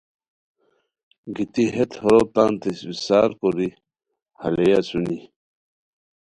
گیتی 1.35 1.63
ہیت 1.75 1.91
ہورو 2.01 2.21
تانتے 2.33 2.69
اسپڅارکوری 2.89 3.69
ہالئے 4.39 4.71
اسونی 4.79 5.19